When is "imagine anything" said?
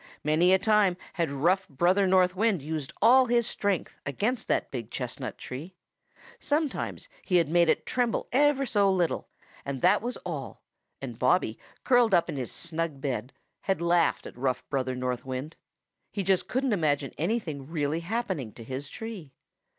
16.73-17.69